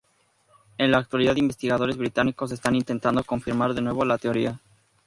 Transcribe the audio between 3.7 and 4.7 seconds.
de nuevo, la Teoría.